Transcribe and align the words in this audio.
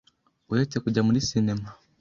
Uretse 0.51 0.75
kujya 0.83 1.05
muri 1.07 1.19
Sinema, 1.27 1.67